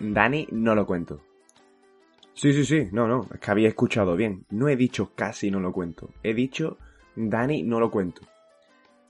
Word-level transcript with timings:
Dani, 0.00 0.48
no 0.50 0.74
lo 0.74 0.86
cuento. 0.86 1.20
Sí, 2.34 2.52
sí, 2.52 2.64
sí, 2.64 2.88
no, 2.90 3.06
no, 3.06 3.26
es 3.32 3.40
que 3.40 3.50
había 3.50 3.68
escuchado 3.68 4.16
bien. 4.16 4.44
No 4.50 4.68
he 4.68 4.76
dicho 4.76 5.12
casi 5.14 5.50
no 5.50 5.60
lo 5.60 5.72
cuento. 5.72 6.10
He 6.22 6.34
dicho 6.34 6.78
Dani, 7.14 7.62
no 7.62 7.78
lo 7.78 7.90
cuento. 7.90 8.22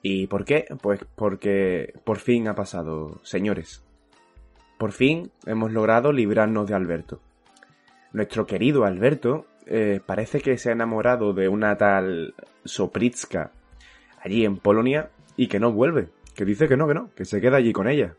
¿Y 0.02 0.26
por 0.26 0.44
qué? 0.44 0.66
Pues 0.82 1.00
porque 1.16 1.94
por 2.04 2.18
fin 2.18 2.46
ha 2.48 2.54
pasado, 2.54 3.20
señores. 3.22 3.82
Por 4.78 4.92
fin 4.92 5.30
hemos 5.46 5.72
logrado 5.72 6.12
librarnos 6.12 6.68
de 6.68 6.74
Alberto. 6.74 7.20
Nuestro 8.12 8.46
querido 8.46 8.84
Alberto 8.84 9.46
eh, 9.66 10.00
parece 10.04 10.40
que 10.40 10.58
se 10.58 10.68
ha 10.68 10.72
enamorado 10.72 11.32
de 11.32 11.48
una 11.48 11.76
tal 11.76 12.34
Sopritska 12.64 13.52
allí 14.20 14.44
en 14.44 14.58
Polonia 14.58 15.08
y 15.36 15.48
que 15.48 15.58
no 15.58 15.72
vuelve. 15.72 16.08
Que 16.34 16.44
dice 16.44 16.68
que 16.68 16.76
no, 16.76 16.86
que 16.86 16.94
no, 16.94 17.10
que 17.14 17.24
se 17.24 17.40
queda 17.40 17.56
allí 17.56 17.72
con 17.72 17.88
ella. 17.88 18.14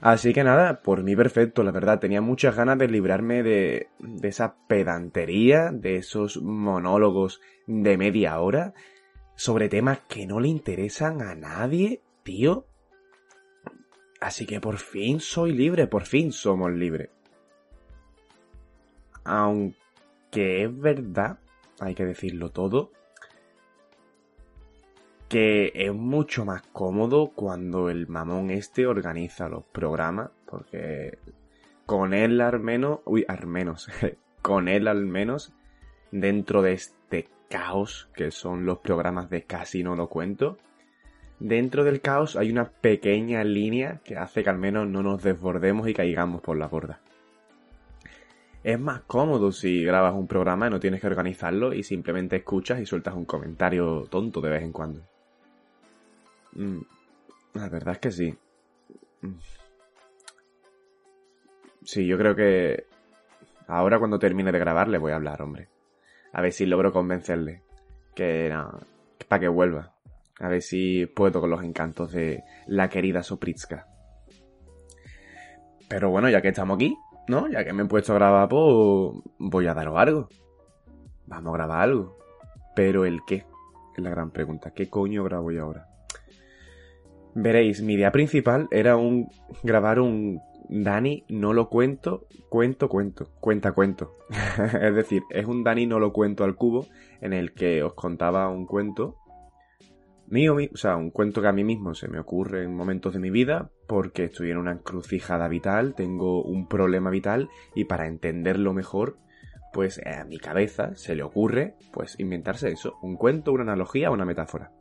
Así 0.00 0.32
que 0.32 0.44
nada, 0.44 0.82
por 0.82 1.02
mí 1.02 1.16
perfecto, 1.16 1.62
la 1.62 1.72
verdad, 1.72 1.98
tenía 1.98 2.20
muchas 2.20 2.54
ganas 2.54 2.78
de 2.78 2.88
librarme 2.88 3.42
de, 3.42 3.88
de 3.98 4.28
esa 4.28 4.54
pedantería, 4.68 5.70
de 5.72 5.96
esos 5.96 6.40
monólogos 6.40 7.40
de 7.66 7.96
media 7.96 8.38
hora, 8.40 8.74
sobre 9.34 9.68
temas 9.68 10.00
que 10.08 10.26
no 10.26 10.38
le 10.40 10.48
interesan 10.48 11.22
a 11.22 11.34
nadie, 11.34 12.00
tío. 12.22 12.66
Así 14.20 14.46
que 14.46 14.60
por 14.60 14.78
fin 14.78 15.20
soy 15.20 15.52
libre, 15.52 15.86
por 15.86 16.04
fin 16.04 16.32
somos 16.32 16.72
libres. 16.72 17.10
Aunque 19.24 20.64
es 20.64 20.78
verdad, 20.78 21.38
hay 21.80 21.94
que 21.94 22.04
decirlo 22.04 22.50
todo, 22.50 22.92
que 25.28 25.72
es 25.74 25.92
mucho 25.92 26.46
más 26.46 26.62
cómodo 26.72 27.32
cuando 27.34 27.90
el 27.90 28.08
mamón 28.08 28.50
este 28.50 28.86
organiza 28.86 29.48
los 29.48 29.64
programas, 29.64 30.30
porque 30.46 31.18
con 31.84 32.14
él 32.14 32.40
al 32.40 32.60
menos, 32.60 33.00
uy, 33.04 33.24
al 33.28 33.46
menos, 33.46 33.88
con 34.42 34.68
él 34.68 34.88
al 34.88 35.04
menos, 35.04 35.52
dentro 36.10 36.62
de 36.62 36.72
este 36.72 37.28
caos 37.50 38.08
que 38.14 38.30
son 38.30 38.64
los 38.64 38.78
programas 38.78 39.28
de 39.28 39.42
casi 39.42 39.82
no 39.82 39.96
lo 39.96 40.08
cuento, 40.08 40.56
dentro 41.38 41.84
del 41.84 42.00
caos 42.00 42.36
hay 42.36 42.50
una 42.50 42.70
pequeña 42.70 43.44
línea 43.44 44.00
que 44.04 44.16
hace 44.16 44.42
que 44.42 44.50
al 44.50 44.58
menos 44.58 44.88
no 44.88 45.02
nos 45.02 45.22
desbordemos 45.22 45.88
y 45.88 45.94
caigamos 45.94 46.40
por 46.40 46.56
la 46.56 46.68
borda. 46.68 47.00
Es 48.64 48.80
más 48.80 49.02
cómodo 49.02 49.52
si 49.52 49.84
grabas 49.84 50.14
un 50.14 50.26
programa 50.26 50.66
y 50.66 50.70
no 50.70 50.80
tienes 50.80 51.00
que 51.00 51.06
organizarlo 51.06 51.72
y 51.74 51.82
simplemente 51.82 52.36
escuchas 52.36 52.80
y 52.80 52.86
sueltas 52.86 53.14
un 53.14 53.24
comentario 53.24 54.04
tonto 54.10 54.40
de 54.40 54.50
vez 54.50 54.62
en 54.62 54.72
cuando. 54.72 55.02
Mm, 56.52 56.80
la 57.54 57.68
verdad 57.68 57.94
es 57.94 57.98
que 57.98 58.10
sí. 58.10 58.38
Mm. 59.22 59.34
Sí, 61.84 62.06
yo 62.06 62.18
creo 62.18 62.34
que 62.36 62.86
ahora 63.66 63.98
cuando 63.98 64.18
termine 64.18 64.52
de 64.52 64.58
grabar 64.58 64.88
le 64.88 64.98
voy 64.98 65.12
a 65.12 65.16
hablar, 65.16 65.40
hombre. 65.42 65.68
A 66.32 66.42
ver 66.42 66.52
si 66.52 66.66
logro 66.66 66.92
convencerle 66.92 67.62
que 68.14 68.50
no, 68.50 68.80
para 69.28 69.40
que 69.40 69.48
vuelva. 69.48 69.94
A 70.40 70.48
ver 70.48 70.62
si 70.62 71.06
puedo 71.06 71.40
con 71.40 71.50
los 71.50 71.62
encantos 71.62 72.12
de 72.12 72.44
la 72.66 72.88
querida 72.88 73.22
Sopritska. 73.22 73.86
Pero 75.88 76.10
bueno, 76.10 76.28
ya 76.28 76.42
que 76.42 76.48
estamos 76.48 76.76
aquí, 76.76 76.96
¿no? 77.28 77.48
Ya 77.48 77.64
que 77.64 77.72
me 77.72 77.84
he 77.84 77.86
puesto 77.86 78.12
a 78.12 78.16
grabar, 78.16 78.48
pues 78.48 79.22
voy 79.38 79.66
a 79.66 79.74
daros 79.74 79.96
algo. 79.96 80.28
Vamos 81.26 81.54
a 81.54 81.56
grabar 81.56 81.80
algo. 81.80 82.18
Pero 82.76 83.04
el 83.04 83.20
qué 83.26 83.46
es 83.96 84.02
la 84.02 84.10
gran 84.10 84.30
pregunta. 84.30 84.72
¿Qué 84.72 84.88
coño 84.88 85.24
grabo 85.24 85.50
yo 85.50 85.64
ahora? 85.64 85.88
Veréis, 87.40 87.82
mi 87.82 87.94
idea 87.94 88.10
principal 88.10 88.66
era 88.72 88.96
un 88.96 89.28
grabar 89.62 90.00
un 90.00 90.40
Dani 90.68 91.24
no 91.28 91.52
lo 91.52 91.68
cuento, 91.68 92.26
cuento, 92.48 92.88
cuento, 92.88 93.28
cuenta, 93.38 93.70
cuento. 93.70 94.16
es 94.82 94.94
decir, 94.94 95.22
es 95.30 95.46
un 95.46 95.62
Dani 95.62 95.86
no 95.86 96.00
lo 96.00 96.12
cuento 96.12 96.42
al 96.42 96.56
cubo 96.56 96.86
en 97.20 97.32
el 97.32 97.52
que 97.52 97.84
os 97.84 97.94
contaba 97.94 98.48
un 98.48 98.66
cuento 98.66 99.18
mío, 100.26 100.56
o 100.56 100.76
sea, 100.76 100.96
un 100.96 101.12
cuento 101.12 101.40
que 101.40 101.46
a 101.46 101.52
mí 101.52 101.62
mismo 101.62 101.94
se 101.94 102.08
me 102.08 102.18
ocurre 102.18 102.64
en 102.64 102.74
momentos 102.74 103.12
de 103.12 103.20
mi 103.20 103.30
vida 103.30 103.70
porque 103.86 104.24
estoy 104.24 104.50
en 104.50 104.58
una 104.58 104.72
encrucijada 104.72 105.46
vital, 105.46 105.94
tengo 105.94 106.42
un 106.42 106.66
problema 106.66 107.08
vital 107.08 107.50
y 107.72 107.84
para 107.84 108.08
entenderlo 108.08 108.74
mejor, 108.74 109.16
pues 109.72 110.00
a 110.04 110.24
mi 110.24 110.38
cabeza 110.38 110.96
se 110.96 111.14
le 111.14 111.22
ocurre 111.22 111.76
pues 111.92 112.18
inventarse 112.18 112.68
eso, 112.68 112.98
un 113.00 113.16
cuento, 113.16 113.52
una 113.52 113.62
analogía 113.62 114.10
una 114.10 114.24
metáfora 114.24 114.72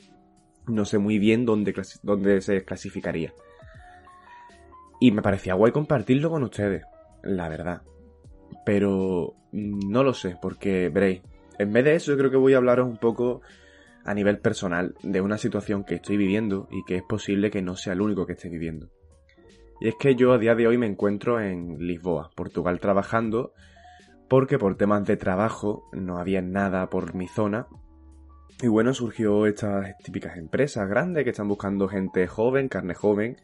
no 0.67 0.85
sé 0.85 0.97
muy 0.97 1.19
bien 1.19 1.45
dónde, 1.45 1.73
dónde 2.03 2.41
se 2.41 2.63
clasificaría. 2.63 3.33
Y 4.99 5.11
me 5.11 5.21
parecía 5.21 5.53
guay 5.53 5.71
compartirlo 5.71 6.29
con 6.29 6.43
ustedes, 6.43 6.83
la 7.23 7.49
verdad. 7.49 7.81
Pero 8.65 9.35
no 9.51 10.03
lo 10.03 10.13
sé, 10.13 10.37
porque 10.41 10.89
veréis, 10.89 11.21
en 11.59 11.71
vez 11.71 11.85
de 11.85 11.95
eso 11.95 12.11
yo 12.11 12.17
creo 12.17 12.31
que 12.31 12.37
voy 12.37 12.53
a 12.53 12.57
hablaros 12.57 12.87
un 12.87 12.97
poco 12.97 13.41
a 14.03 14.13
nivel 14.13 14.39
personal 14.39 14.95
de 15.03 15.21
una 15.21 15.37
situación 15.37 15.83
que 15.83 15.95
estoy 15.95 16.17
viviendo 16.17 16.67
y 16.71 16.83
que 16.85 16.95
es 16.95 17.03
posible 17.03 17.51
que 17.51 17.61
no 17.61 17.75
sea 17.75 17.93
el 17.93 18.01
único 18.01 18.25
que 18.25 18.33
esté 18.33 18.49
viviendo. 18.49 18.89
Y 19.79 19.89
es 19.89 19.95
que 19.95 20.15
yo 20.15 20.31
a 20.33 20.37
día 20.37 20.55
de 20.55 20.67
hoy 20.67 20.77
me 20.77 20.87
encuentro 20.87 21.39
en 21.39 21.77
Lisboa, 21.85 22.31
Portugal, 22.35 22.79
trabajando 22.79 23.53
porque 24.27 24.57
por 24.57 24.75
temas 24.75 25.05
de 25.05 25.17
trabajo 25.17 25.87
no 25.93 26.17
había 26.17 26.41
nada 26.41 26.89
por 26.89 27.15
mi 27.15 27.27
zona 27.27 27.67
y 28.61 28.67
bueno, 28.67 28.93
surgió 28.93 29.45
estas 29.45 29.97
típicas 29.99 30.37
empresas 30.37 30.89
grandes 30.89 31.23
que 31.23 31.29
están 31.29 31.47
buscando 31.47 31.87
gente 31.87 32.27
joven, 32.27 32.69
carne 32.69 32.95
joven, 32.95 33.37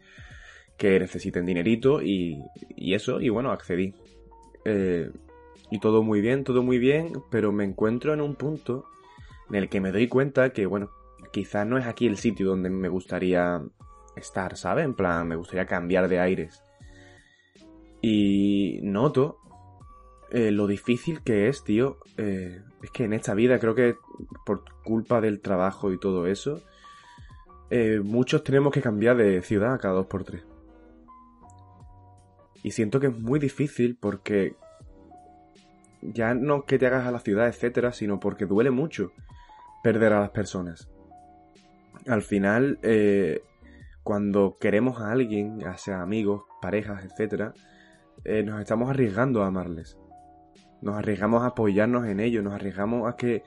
que 0.78 1.00
necesiten 1.00 1.46
dinerito 1.46 2.02
y, 2.02 2.44
eso, 2.78 3.22
y 3.22 3.30
bueno, 3.30 3.52
accedí. 3.52 3.94
Eh, 4.66 5.12
y 5.70 5.80
todo 5.80 6.04
muy 6.04 6.22
bien, 6.22 6.44
todo 6.44 6.64
muy 6.64 6.80
bien, 6.80 7.14
pero 7.30 7.52
me 7.52 7.64
encuentro 7.64 8.14
en 8.14 8.22
un 8.22 8.36
punto 8.36 8.86
en 9.50 9.56
el 9.56 9.70
que 9.70 9.82
me 9.82 9.92
doy 9.92 10.08
cuenta 10.08 10.52
que, 10.52 10.66
bueno, 10.66 10.90
quizás 11.32 11.68
no 11.68 11.78
es 11.78 11.86
aquí 11.86 12.08
el 12.08 12.18
sitio 12.18 12.48
donde 12.48 12.70
me 12.70 12.90
gustaría 12.90 13.62
estar, 14.16 14.58
¿sabes? 14.58 14.86
En 14.86 14.96
plan, 14.96 15.28
me 15.28 15.36
gustaría 15.36 15.66
cambiar 15.66 16.08
de 16.08 16.20
aires. 16.20 16.64
Y 18.02 18.80
noto 18.84 19.40
eh, 20.34 20.50
lo 20.50 20.66
difícil 20.66 21.22
que 21.22 21.48
es, 21.48 21.64
tío. 21.64 22.00
Eh, 22.18 22.60
es 22.82 22.90
que 22.90 23.04
en 23.04 23.14
esta 23.14 23.36
vida 23.36 23.60
creo 23.60 23.76
que 23.76 23.96
por 24.48 24.64
culpa 24.84 25.22
del 25.22 25.40
trabajo 25.42 25.94
y 25.94 26.00
todo 26.00 26.26
eso, 26.26 26.64
eh, 27.70 28.02
muchos 28.04 28.44
tenemos 28.44 28.74
que 28.74 28.82
cambiar 28.82 29.16
de 29.16 29.44
ciudad 29.44 29.80
cada 29.80 29.94
dos 29.94 30.08
por 30.08 30.24
tres. 30.24 30.44
Y 32.64 32.72
siento 32.72 33.00
que 33.00 33.08
es 33.08 33.18
muy 33.18 33.40
difícil 33.40 33.96
porque 34.00 34.56
ya 36.02 36.34
no 36.34 36.66
que 36.66 36.80
te 36.80 36.88
hagas 36.88 37.06
a 37.06 37.12
la 37.12 37.20
ciudad, 37.20 37.48
etcétera, 37.48 37.94
sino 37.94 38.20
porque 38.20 38.48
duele 38.48 38.72
mucho 38.72 39.12
perder 39.84 40.14
a 40.14 40.22
las 40.22 40.32
personas. 40.32 40.90
Al 42.08 42.24
final, 42.24 42.80
cuando 44.02 44.58
queremos 44.60 45.00
a 45.00 45.12
alguien, 45.12 45.60
ya 45.60 45.78
sea 45.78 46.02
amigos, 46.02 46.44
parejas, 46.62 47.06
etcétera, 47.06 47.54
nos 48.46 48.62
estamos 48.62 48.90
arriesgando 48.90 49.44
a 49.44 49.48
amarles. 49.48 49.98
Nos 50.84 50.96
arriesgamos 50.96 51.44
a 51.44 51.48
apoyarnos 51.48 52.06
en 52.06 52.20
ellos, 52.20 52.44
nos 52.44 52.54
arriesgamos 52.54 53.12
a 53.12 53.16
que 53.16 53.44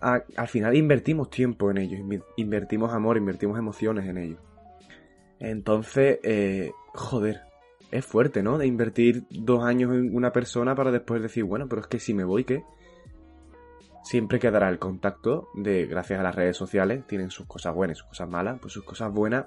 al 0.00 0.48
final 0.48 0.76
invertimos 0.76 1.28
tiempo 1.28 1.70
en 1.70 1.78
ellos, 1.78 2.00
invertimos 2.36 2.92
amor, 2.92 3.16
invertimos 3.16 3.58
emociones 3.58 4.06
en 4.06 4.18
ellos. 4.18 4.38
Entonces, 5.40 6.18
eh, 6.22 6.72
joder, 6.94 7.42
es 7.90 8.04
fuerte, 8.04 8.42
¿no? 8.42 8.58
De 8.58 8.66
invertir 8.66 9.24
dos 9.30 9.64
años 9.64 9.92
en 9.92 10.14
una 10.14 10.32
persona 10.32 10.74
para 10.74 10.90
después 10.90 11.22
decir, 11.22 11.44
bueno, 11.44 11.68
pero 11.68 11.82
es 11.82 11.88
que 11.88 11.98
si 11.98 12.14
me 12.14 12.24
voy, 12.24 12.44
¿qué? 12.44 12.62
Siempre 14.02 14.38
quedará 14.38 14.68
el 14.68 14.78
contacto 14.78 15.48
de, 15.54 15.86
gracias 15.86 16.20
a 16.20 16.22
las 16.22 16.34
redes 16.34 16.56
sociales, 16.56 17.06
tienen 17.06 17.30
sus 17.30 17.46
cosas 17.46 17.74
buenas, 17.74 17.98
sus 17.98 18.08
cosas 18.08 18.28
malas, 18.28 18.58
pues 18.60 18.72
sus 18.72 18.84
cosas 18.84 19.12
buenas 19.12 19.46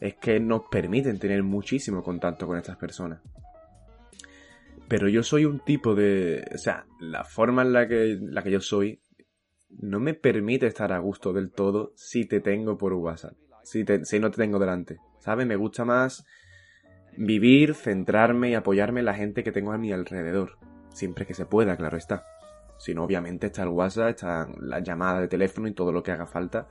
es 0.00 0.14
que 0.14 0.40
nos 0.40 0.62
permiten 0.70 1.18
tener 1.18 1.42
muchísimo 1.42 2.02
contacto 2.02 2.46
con 2.46 2.56
estas 2.56 2.76
personas. 2.76 3.20
Pero 4.90 5.08
yo 5.08 5.22
soy 5.22 5.46
un 5.46 5.60
tipo 5.60 5.94
de... 5.94 6.46
O 6.54 6.58
sea, 6.58 6.84
la 7.00 7.24
forma 7.24 7.62
en 7.62 7.72
la 7.72 7.88
que, 7.88 8.18
la 8.20 8.42
que 8.42 8.50
yo 8.50 8.60
soy 8.60 9.00
no 9.70 10.00
me 10.00 10.12
permite 10.12 10.66
estar 10.66 10.92
a 10.92 10.98
gusto 10.98 11.32
del 11.32 11.50
todo 11.50 11.92
si 11.96 12.26
te 12.26 12.40
tengo 12.40 12.76
por 12.76 12.92
WhatsApp. 12.92 13.34
Si, 13.62 13.86
si 14.02 14.20
no 14.20 14.30
te 14.30 14.36
tengo 14.36 14.58
delante. 14.58 14.98
¿Sabes? 15.20 15.46
Me 15.46 15.56
gusta 15.56 15.86
más 15.86 16.26
Vivir, 17.16 17.74
centrarme 17.74 18.50
y 18.50 18.54
apoyarme 18.54 19.00
en 19.00 19.06
la 19.06 19.14
gente 19.14 19.42
que 19.42 19.52
tengo 19.52 19.72
a 19.72 19.78
mi 19.78 19.92
alrededor. 19.92 20.58
Siempre 20.90 21.26
que 21.26 21.34
se 21.34 21.46
pueda, 21.46 21.76
claro 21.76 21.96
está. 21.96 22.24
Si 22.78 22.94
no, 22.94 23.04
obviamente 23.04 23.48
está 23.48 23.62
el 23.62 23.68
WhatsApp, 23.68 24.10
están 24.10 24.54
las 24.60 24.82
llamadas 24.82 25.20
de 25.20 25.28
teléfono 25.28 25.68
y 25.68 25.74
todo 25.74 25.92
lo 25.92 26.02
que 26.02 26.12
haga 26.12 26.26
falta 26.26 26.68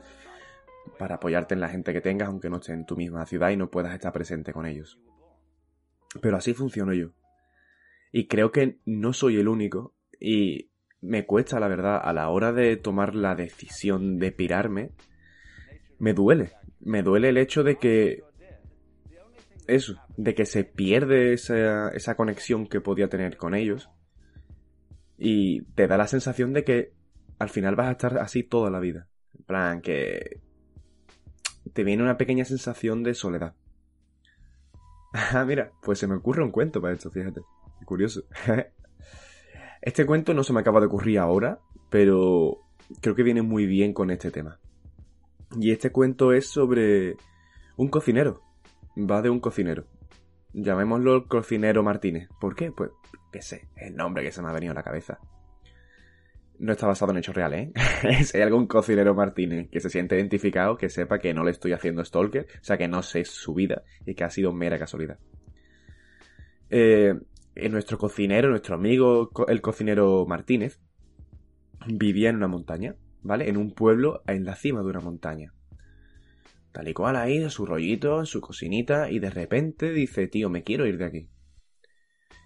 para 0.98 1.16
apoyarte 1.16 1.54
en 1.54 1.62
la 1.62 1.70
gente 1.70 1.94
que 1.94 2.02
tengas, 2.02 2.30
aunque 2.30 2.50
no 2.50 2.58
esté 2.58 2.74
en 2.74 2.86
tu 2.86 2.96
misma 2.96 3.26
ciudad 3.26 3.50
y 3.50 3.58
no 3.58 3.70
puedas 3.70 3.94
estar 3.94 4.12
presente 4.12 4.54
con 4.54 4.66
ellos. 4.66 5.00
Pero 6.22 6.38
así 6.38 6.54
funciono 6.54 6.94
yo. 6.94 7.12
Y 8.12 8.28
creo 8.28 8.52
que 8.52 8.78
no 8.86 9.14
soy 9.14 9.38
el 9.38 9.48
único. 9.48 9.94
Y 10.20 10.70
me 11.02 11.26
cuesta, 11.26 11.60
la 11.60 11.68
verdad, 11.68 12.00
a 12.04 12.14
la 12.14 12.30
hora 12.30 12.52
de 12.52 12.76
tomar 12.78 13.16
la 13.16 13.36
decisión 13.36 14.18
de 14.20 14.32
pirarme, 14.32 14.92
me 15.98 16.14
duele. 16.14 16.54
Me 16.80 17.04
duele 17.04 17.30
el 17.30 17.38
hecho 17.38 17.64
de 17.64 17.78
que... 17.78 18.24
Eso, 19.68 20.02
de 20.18 20.34
que 20.34 20.46
se 20.46 20.64
pierde 20.64 21.34
esa, 21.34 21.90
esa 21.90 22.16
conexión 22.16 22.66
que 22.66 22.82
podía 22.82 23.08
tener 23.08 23.38
con 23.38 23.54
ellos. 23.54 23.90
Y 25.18 25.62
te 25.76 25.88
da 25.88 25.96
la 25.96 26.08
sensación 26.08 26.54
de 26.54 26.64
que 26.64 26.94
al 27.38 27.50
final 27.50 27.76
vas 27.76 27.88
a 27.88 27.92
estar 27.92 28.18
así 28.18 28.42
toda 28.42 28.72
la 28.72 28.80
vida. 28.80 29.08
En 29.38 29.46
plan, 29.46 29.82
que 29.82 30.42
te 31.74 31.84
viene 31.84 32.04
una 32.04 32.18
pequeña 32.18 32.46
sensación 32.46 33.04
de 33.04 33.14
soledad. 33.14 33.56
Ah, 35.12 35.44
mira, 35.44 35.72
pues 35.82 35.98
se 35.98 36.06
me 36.06 36.14
ocurre 36.14 36.44
un 36.44 36.52
cuento 36.52 36.80
para 36.80 36.94
esto, 36.94 37.10
fíjate. 37.10 37.42
Curioso. 37.86 38.24
este 39.82 40.06
cuento 40.06 40.34
no 40.34 40.44
se 40.44 40.54
me 40.54 40.60
acaba 40.60 40.80
de 40.80 40.88
ocurrir 40.88 41.20
ahora, 41.20 41.60
pero 41.90 42.60
creo 43.02 43.16
que 43.16 43.24
viene 43.24 43.42
muy 43.42 43.66
bien 43.66 43.94
con 43.94 44.12
este 44.12 44.32
tema. 44.32 44.60
Y 45.60 45.72
este 45.72 45.92
cuento 45.92 46.34
es 46.34 46.48
sobre 46.48 47.18
un 47.78 47.90
cocinero. 47.90 48.42
Va 48.98 49.22
de 49.22 49.30
un 49.30 49.40
cocinero. 49.40 49.86
Llamémoslo 50.54 51.16
el 51.16 51.28
cocinero 51.28 51.84
Martínez. 51.84 52.30
¿Por 52.40 52.56
qué? 52.56 52.72
Pues, 52.72 52.92
qué 53.32 53.42
sé, 53.42 53.68
el 53.76 53.96
nombre 53.96 54.24
que 54.24 54.32
se 54.32 54.42
me 54.42 54.50
ha 54.50 54.54
venido 54.54 54.72
a 54.72 54.76
la 54.76 54.84
cabeza 54.84 55.20
no 56.60 56.74
está 56.74 56.88
basado 56.88 57.12
en 57.12 57.18
hechos 57.18 57.36
reales, 57.36 57.70
¿eh? 57.70 58.24
si 58.26 58.38
hay 58.38 58.44
algún 58.44 58.68
cocinero 58.68 59.16
Martínez 59.16 59.70
que 59.72 59.80
se 59.80 59.90
siente 59.90 60.18
identificado, 60.18 60.78
que 60.78 60.90
sepa 60.90 61.20
que 61.20 61.34
no 61.34 61.44
le 61.44 61.52
estoy 61.52 61.72
haciendo 61.72 62.04
stalker, 62.04 62.48
o 62.62 62.64
sea, 62.64 62.78
que 62.78 62.88
no 62.88 63.02
sé 63.02 63.24
su 63.26 63.54
vida 63.54 63.84
y 64.06 64.14
que 64.14 64.26
ha 64.26 64.30
sido 64.30 64.52
mera 64.52 64.78
casualidad. 64.78 65.18
Eh, 66.70 67.16
nuestro 67.68 67.98
cocinero, 67.98 68.50
nuestro 68.50 68.76
amigo, 68.76 69.32
el 69.48 69.62
cocinero 69.62 70.26
Martínez, 70.26 70.80
vivía 71.88 72.30
en 72.30 72.38
una 72.38 72.48
montaña, 72.48 72.96
¿vale? 73.22 73.50
En 73.50 73.58
un 73.58 73.72
pueblo 73.72 74.22
en 74.28 74.46
la 74.46 74.56
cima 74.56 74.82
de 74.82 74.90
una 74.90 75.02
montaña. 75.02 75.54
Tal 76.72 76.88
y 76.88 76.94
cual 76.94 77.16
ahí, 77.16 77.38
en 77.38 77.50
su 77.50 77.66
rollito, 77.66 78.20
en 78.20 78.26
su 78.26 78.40
cocinita, 78.40 79.10
y 79.10 79.20
de 79.20 79.30
repente 79.30 79.92
dice, 79.92 80.28
tío, 80.28 80.50
me 80.50 80.64
quiero 80.64 80.86
ir 80.86 80.98
de 80.98 81.06
aquí 81.06 81.30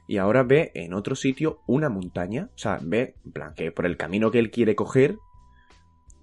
y 0.07 0.17
ahora 0.17 0.43
ve 0.43 0.71
en 0.75 0.93
otro 0.93 1.15
sitio 1.15 1.61
una 1.67 1.89
montaña. 1.89 2.49
O 2.55 2.57
sea, 2.57 2.79
ve, 2.81 3.15
en 3.25 3.31
plan, 3.31 3.53
que 3.55 3.71
por 3.71 3.85
el 3.85 3.97
camino 3.97 4.31
que 4.31 4.39
él 4.39 4.51
quiere 4.51 4.75
coger, 4.75 5.17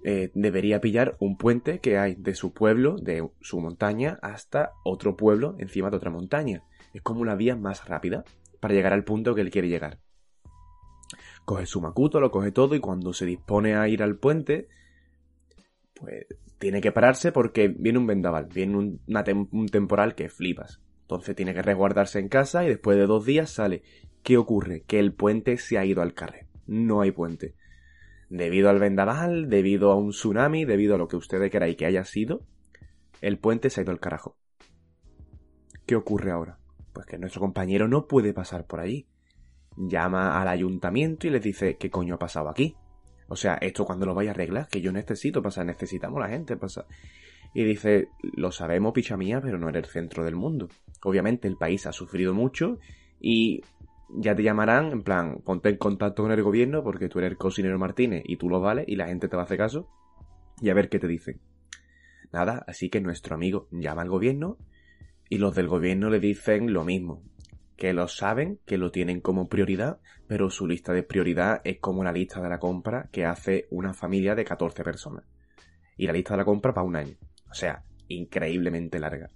eh, 0.03 0.31
debería 0.33 0.81
pillar 0.81 1.15
un 1.19 1.37
puente 1.37 1.79
que 1.79 1.97
hay 1.97 2.15
de 2.15 2.33
su 2.33 2.53
pueblo, 2.53 2.95
de 2.97 3.27
su 3.41 3.59
montaña, 3.59 4.19
hasta 4.21 4.71
otro 4.83 5.15
pueblo 5.15 5.55
encima 5.59 5.89
de 5.89 5.97
otra 5.97 6.11
montaña. 6.11 6.63
Es 6.93 7.01
como 7.01 7.21
una 7.21 7.35
vía 7.35 7.55
más 7.55 7.87
rápida 7.87 8.23
para 8.61 8.73
llegar 8.73 8.93
al 8.93 9.03
punto 9.03 9.35
que 9.35 9.41
él 9.41 9.51
quiere 9.51 9.67
llegar. 9.67 9.99
Coge 11.43 11.65
su 11.65 11.81
macuto, 11.81 12.21
lo 12.21 12.31
coge 12.31 12.53
todo 12.53 12.75
y 12.75 12.79
cuando 12.79 13.11
se 13.11 13.25
dispone 13.25 13.75
a 13.75 13.89
ir 13.89 14.03
al 14.03 14.15
puente, 14.15 14.69
pues 15.95 16.25
tiene 16.59 16.79
que 16.79 16.91
pararse 16.91 17.31
porque 17.31 17.67
viene 17.67 17.99
un 17.99 18.07
vendaval, 18.07 18.47
viene 18.53 18.77
un, 18.77 19.01
un 19.51 19.67
temporal 19.67 20.15
que 20.15 20.29
flipas. 20.29 20.79
Entonces 21.01 21.35
tiene 21.35 21.53
que 21.53 21.61
resguardarse 21.61 22.19
en 22.19 22.29
casa 22.29 22.63
y 22.63 22.69
después 22.69 22.97
de 22.97 23.07
dos 23.07 23.25
días 23.25 23.49
sale. 23.49 23.83
¿Qué 24.23 24.37
ocurre? 24.37 24.83
Que 24.83 24.99
el 24.99 25.13
puente 25.13 25.57
se 25.57 25.77
ha 25.77 25.83
ido 25.83 26.01
al 26.01 26.13
carrer. 26.13 26.47
No 26.67 27.01
hay 27.01 27.11
puente. 27.11 27.55
Debido 28.29 28.69
al 28.69 28.79
vendaval, 28.79 29.49
debido 29.49 29.91
a 29.91 29.95
un 29.95 30.11
tsunami, 30.11 30.63
debido 30.63 30.95
a 30.95 30.97
lo 30.97 31.09
que 31.09 31.17
ustedes 31.17 31.51
queráis 31.51 31.75
que 31.75 31.85
haya 31.85 32.05
sido, 32.05 32.45
el 33.19 33.39
puente 33.39 33.69
se 33.69 33.81
ha 33.81 33.83
ido 33.83 33.91
al 33.91 33.99
carajo. 33.99 34.37
¿Qué 35.85 35.97
ocurre 35.97 36.31
ahora? 36.31 36.60
Pues 36.93 37.05
que 37.05 37.17
nuestro 37.17 37.41
compañero 37.41 37.87
no 37.87 38.07
puede 38.07 38.33
pasar 38.33 38.65
por 38.65 38.79
allí. 38.79 39.07
Llama 39.77 40.41
al 40.41 40.47
ayuntamiento 40.47 41.27
y 41.27 41.29
les 41.29 41.41
dice 41.41 41.77
qué 41.77 41.89
coño 41.89 42.15
ha 42.15 42.19
pasado 42.19 42.49
aquí. 42.49 42.75
O 43.27 43.35
sea, 43.37 43.55
esto 43.55 43.85
cuando 43.85 44.05
lo 44.05 44.13
vaya 44.13 44.31
a 44.31 44.33
arreglar, 44.33 44.67
que 44.67 44.81
yo 44.81 44.91
necesito 44.91 45.41
pasar, 45.41 45.65
necesitamos 45.65 46.19
la 46.19 46.27
gente 46.27 46.57
pasar. 46.57 46.85
Y 47.53 47.63
dice, 47.63 48.09
lo 48.35 48.51
sabemos, 48.51 48.93
picha 48.93 49.15
mía, 49.15 49.39
pero 49.41 49.57
no 49.57 49.69
eres 49.69 49.85
el 49.85 49.89
centro 49.89 50.25
del 50.25 50.35
mundo. 50.35 50.67
Obviamente 51.03 51.47
el 51.47 51.55
país 51.55 51.87
ha 51.87 51.93
sufrido 51.93 52.33
mucho 52.33 52.79
y 53.19 53.61
ya 54.09 54.35
te 54.35 54.43
llamarán, 54.43 54.91
en 54.91 55.03
plan, 55.03 55.41
ponte 55.45 55.69
en 55.69 55.77
contacto 55.77 56.23
con 56.23 56.31
el 56.31 56.43
gobierno 56.43 56.83
porque 56.83 57.07
tú 57.07 57.19
eres 57.19 57.31
el 57.31 57.37
cocinero 57.37 57.79
Martínez 57.79 58.23
y 58.25 58.35
tú 58.35 58.49
lo 58.49 58.59
vales 58.59 58.85
y 58.87 58.97
la 58.97 59.07
gente 59.07 59.29
te 59.29 59.35
va 59.35 59.43
a 59.43 59.45
hacer 59.45 59.57
caso 59.57 59.87
y 60.61 60.69
a 60.69 60.73
ver 60.73 60.89
qué 60.89 60.99
te 60.99 61.07
dicen. 61.07 61.39
Nada, 62.31 62.63
así 62.67 62.89
que 62.89 63.01
nuestro 63.01 63.35
amigo 63.35 63.67
llama 63.71 64.01
al 64.01 64.09
gobierno 64.09 64.57
y 65.31 65.37
los 65.37 65.55
del 65.55 65.69
gobierno 65.69 66.09
le 66.09 66.19
dicen 66.19 66.73
lo 66.73 66.83
mismo, 66.83 67.23
que 67.77 67.93
lo 67.93 68.09
saben, 68.09 68.59
que 68.65 68.77
lo 68.77 68.91
tienen 68.91 69.21
como 69.21 69.47
prioridad, 69.47 70.01
pero 70.27 70.49
su 70.49 70.67
lista 70.67 70.91
de 70.91 71.03
prioridad 71.03 71.61
es 71.63 71.79
como 71.79 72.03
la 72.03 72.11
lista 72.11 72.41
de 72.41 72.49
la 72.49 72.59
compra 72.59 73.07
que 73.13 73.23
hace 73.23 73.65
una 73.71 73.93
familia 73.93 74.35
de 74.35 74.43
14 74.43 74.83
personas. 74.83 75.23
Y 75.95 76.05
la 76.05 76.11
lista 76.11 76.33
de 76.33 76.39
la 76.39 76.43
compra 76.43 76.73
para 76.73 76.85
un 76.85 76.97
año. 76.97 77.15
O 77.49 77.53
sea, 77.53 77.81
increíblemente 78.09 78.99
larga. 78.99 79.29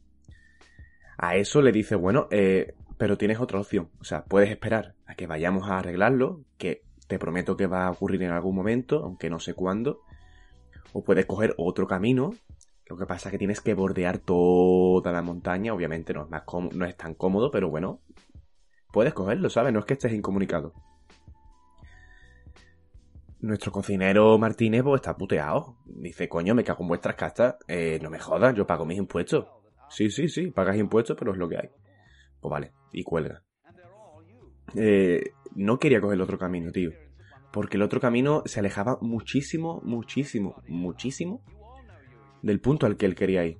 A 1.17 1.37
eso 1.37 1.61
le 1.61 1.71
dice, 1.71 1.95
bueno, 1.95 2.27
eh, 2.29 2.73
pero 2.97 3.17
tienes 3.17 3.39
otra 3.39 3.61
opción. 3.61 3.87
O 4.01 4.03
sea, 4.03 4.25
puedes 4.25 4.49
esperar 4.49 4.95
a 5.05 5.15
que 5.15 5.27
vayamos 5.27 5.69
a 5.69 5.77
arreglarlo, 5.77 6.41
que 6.57 6.81
te 7.07 7.19
prometo 7.19 7.55
que 7.55 7.67
va 7.67 7.87
a 7.87 7.91
ocurrir 7.91 8.21
en 8.23 8.31
algún 8.31 8.53
momento, 8.53 9.01
aunque 9.01 9.29
no 9.29 9.39
sé 9.39 9.53
cuándo. 9.53 10.01
O 10.91 11.05
puedes 11.05 11.25
coger 11.25 11.53
otro 11.57 11.87
camino. 11.87 12.33
Lo 12.87 12.97
que 12.97 13.05
pasa 13.05 13.29
es 13.29 13.31
que 13.31 13.37
tienes 13.37 13.61
que 13.61 13.73
bordear 13.73 14.19
toda 14.19 15.11
la 15.11 15.21
montaña. 15.21 15.73
Obviamente 15.73 16.13
no 16.13 16.27
es, 16.85 16.97
tan 16.97 17.15
cómodo, 17.15 17.51
pero 17.51 17.69
bueno. 17.69 18.01
Puedes 18.91 19.13
cogerlo, 19.13 19.49
¿sabes? 19.49 19.73
No 19.73 19.79
es 19.79 19.85
que 19.85 19.93
estés 19.93 20.13
incomunicado 20.13 20.73
nuestro 23.45 23.71
cocinero 23.71 24.37
Martínez 24.37 24.83
pues, 24.83 25.01
está 25.01 25.15
puteado. 25.15 25.77
Dice, 25.85 26.27
coño, 26.27 26.55
me 26.55 26.63
cago 26.63 26.83
en 26.83 26.87
vuestras 26.89 27.15
castas. 27.15 27.55
Eh, 27.67 27.99
no 28.01 28.09
me 28.09 28.19
jodas, 28.19 28.55
yo 28.55 28.65
pago 28.65 28.85
mis 28.85 28.97
impuestos. 28.97 29.45
Sí, 29.89 30.09
sí, 30.09 30.27
sí, 30.27 30.51
pagas 30.51 30.77
impuestos, 30.77 31.15
pero 31.17 31.31
es 31.31 31.37
lo 31.37 31.47
que 31.47 31.57
hay. 31.57 31.69
Pues 32.39 32.49
vale, 32.49 32.71
y 32.91 33.03
cuelga. 33.03 33.43
Eh, 34.75 35.31
no 35.55 35.79
quería 35.79 36.01
coger 36.01 36.15
el 36.15 36.21
otro 36.21 36.37
camino, 36.37 36.71
tío. 36.71 36.91
Porque 37.51 37.77
el 37.77 37.83
otro 37.83 37.99
camino 37.99 38.43
se 38.45 38.59
alejaba 38.59 38.97
muchísimo, 39.01 39.79
muchísimo, 39.83 40.61
muchísimo 40.67 41.43
del 42.45 42.59
punto 42.59 42.85
al 42.85 42.95
que 42.95 43.07
él 43.07 43.15
quería 43.15 43.43
ir. 43.43 43.57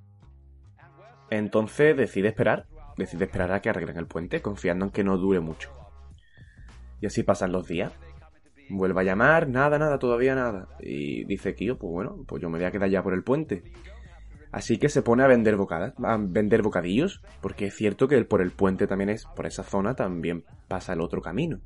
Entonces 1.32 1.98
decide 1.98 2.28
esperar. 2.28 2.68
Decide 2.98 3.26
esperar 3.26 3.52
a 3.52 3.60
que 3.60 3.70
arreglen 3.70 3.98
el 3.98 4.06
puente, 4.06 4.44
confiando 4.44 4.86
en 4.86 4.92
que 4.92 5.04
no 5.04 5.18
dure 5.18 5.40
mucho. 5.40 5.72
Y 7.02 7.08
así 7.08 7.24
pasan 7.24 7.52
los 7.52 7.68
días. 7.68 7.92
Vuelve 8.70 9.02
a 9.02 9.04
llamar, 9.04 9.50
nada, 9.50 9.80
nada, 9.80 9.98
todavía 9.98 10.36
nada. 10.36 10.70
Y 10.80 11.26
dice 11.26 11.56
Kio, 11.56 11.80
pues 11.80 11.92
bueno, 11.92 12.24
pues 12.28 12.42
yo 12.44 12.50
me 12.50 12.60
voy 12.60 12.66
a 12.68 12.72
quedar 12.72 12.90
ya 12.90 13.02
por 13.02 13.16
el 13.16 13.24
puente. 13.24 13.64
Así 14.52 14.78
que 14.78 14.88
se 14.88 15.02
pone 15.02 15.24
a 15.24 15.28
vender 15.28 15.56
bocadas, 15.58 15.94
a 16.04 16.18
vender 16.18 16.62
bocadillos, 16.62 17.24
porque 17.42 17.66
es 17.66 17.76
cierto 17.76 18.08
que 18.08 18.24
por 18.24 18.42
el 18.42 18.52
puente 18.52 18.86
también 18.86 19.10
es, 19.10 19.26
por 19.26 19.48
esa 19.48 19.64
zona 19.64 19.96
también 19.96 20.46
pasa 20.68 20.94
el 20.94 21.02
otro 21.02 21.22
camino. 21.22 21.60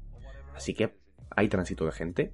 Así 0.56 0.74
que 0.74 0.96
hay 1.36 1.50
tránsito 1.50 1.86
de 1.86 1.92
gente. 1.92 2.34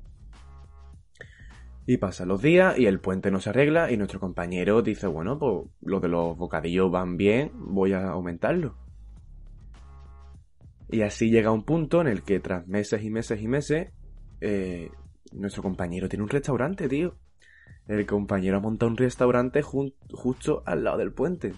Y 1.87 1.97
pasan 1.97 2.29
los 2.29 2.41
días 2.41 2.77
y 2.79 2.87
el 2.87 2.99
puente 2.99 3.29
no 3.29 3.39
se 3.39 3.51
arregla 3.51 3.91
y 3.91 3.97
nuestro 3.97 4.19
compañero 4.19 4.81
dice, 4.81 5.05
bueno, 5.05 5.37
pues 5.37 5.67
lo 5.81 5.99
de 5.99 6.07
los 6.07 6.35
bocadillos 6.35 6.89
van 6.89 7.15
bien, 7.15 7.51
voy 7.53 7.93
a 7.93 8.09
aumentarlo. 8.09 8.75
Y 10.89 11.01
así 11.01 11.29
llega 11.29 11.51
un 11.51 11.63
punto 11.63 12.01
en 12.01 12.07
el 12.07 12.23
que 12.23 12.39
tras 12.39 12.67
meses 12.67 13.03
y 13.03 13.09
meses 13.09 13.41
y 13.41 13.47
meses 13.47 13.91
eh, 14.41 14.89
nuestro 15.31 15.61
compañero 15.61 16.09
tiene 16.09 16.23
un 16.23 16.29
restaurante, 16.29 16.87
tío. 16.87 17.17
El 17.87 18.05
compañero 18.07 18.57
ha 18.57 18.61
montado 18.61 18.89
un 18.89 18.97
restaurante 18.97 19.61
justo 19.61 20.63
al 20.65 20.83
lado 20.83 20.97
del 20.97 21.13
puente. 21.13 21.53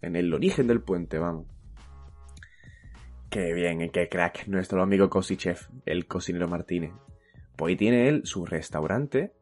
En 0.00 0.16
el 0.16 0.32
origen 0.32 0.66
del 0.66 0.80
puente, 0.80 1.18
vamos. 1.18 1.46
Qué 3.28 3.52
bien, 3.52 3.90
qué 3.90 4.08
crack 4.08 4.46
nuestro 4.46 4.82
amigo 4.82 5.10
Chef, 5.20 5.68
el 5.84 6.06
cocinero 6.06 6.48
Martínez. 6.48 6.92
Pues 7.56 7.70
ahí 7.70 7.76
tiene 7.76 8.08
él 8.08 8.22
su 8.24 8.46
restaurante 8.46 9.32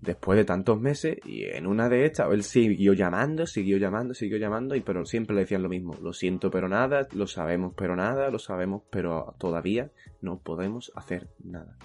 después 0.00 0.36
de 0.36 0.44
tantos 0.44 0.80
meses 0.80 1.18
y 1.24 1.44
en 1.44 1.66
una 1.66 1.88
de 1.88 2.06
estas 2.06 2.32
él 2.32 2.42
siguió 2.42 2.94
llamando, 2.94 3.46
siguió 3.46 3.78
llamando, 3.78 4.14
siguió 4.14 4.38
llamando 4.38 4.74
y 4.74 4.80
pero 4.80 5.04
siempre 5.04 5.34
le 5.34 5.42
decían 5.42 5.62
lo 5.62 5.68
mismo, 5.68 5.94
lo 6.02 6.12
siento 6.12 6.50
pero 6.50 6.68
nada, 6.68 7.06
lo 7.12 7.26
sabemos 7.26 7.74
pero 7.76 7.96
nada, 7.96 8.30
lo 8.30 8.38
sabemos 8.38 8.82
pero 8.90 9.34
todavía 9.38 9.90
no 10.22 10.38
podemos 10.38 10.90
hacer 10.94 11.28
nada. 11.44 11.76